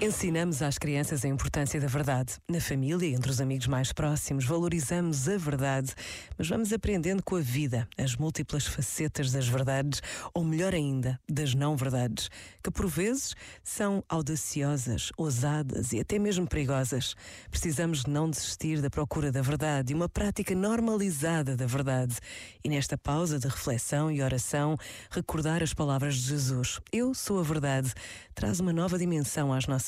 Ensinamos 0.00 0.62
às 0.62 0.78
crianças 0.78 1.24
a 1.24 1.28
importância 1.28 1.80
da 1.80 1.88
verdade. 1.88 2.34
Na 2.48 2.60
família 2.60 3.08
entre 3.08 3.32
os 3.32 3.40
amigos 3.40 3.66
mais 3.66 3.92
próximos, 3.92 4.44
valorizamos 4.44 5.28
a 5.28 5.36
verdade, 5.36 5.92
mas 6.38 6.48
vamos 6.48 6.72
aprendendo 6.72 7.20
com 7.20 7.34
a 7.34 7.40
vida 7.40 7.88
as 7.98 8.14
múltiplas 8.14 8.64
facetas 8.64 9.32
das 9.32 9.48
verdades, 9.48 10.00
ou 10.32 10.44
melhor 10.44 10.72
ainda, 10.72 11.18
das 11.28 11.52
não-verdades, 11.52 12.30
que 12.62 12.70
por 12.70 12.86
vezes 12.86 13.34
são 13.64 14.04
audaciosas, 14.08 15.10
ousadas 15.16 15.92
e 15.92 15.98
até 15.98 16.16
mesmo 16.16 16.46
perigosas. 16.46 17.16
Precisamos 17.50 18.06
não 18.06 18.30
desistir 18.30 18.80
da 18.80 18.88
procura 18.88 19.32
da 19.32 19.42
verdade 19.42 19.92
e 19.92 19.96
uma 19.96 20.08
prática 20.08 20.54
normalizada 20.54 21.56
da 21.56 21.66
verdade. 21.66 22.14
E 22.62 22.68
nesta 22.68 22.96
pausa 22.96 23.36
de 23.36 23.48
reflexão 23.48 24.12
e 24.12 24.22
oração, 24.22 24.76
recordar 25.10 25.60
as 25.60 25.74
palavras 25.74 26.14
de 26.14 26.28
Jesus: 26.28 26.78
Eu 26.92 27.12
sou 27.14 27.40
a 27.40 27.42
verdade, 27.42 27.92
traz 28.32 28.60
uma 28.60 28.72
nova 28.72 28.96
dimensão 28.96 29.52
às 29.52 29.66
nossas 29.66 29.87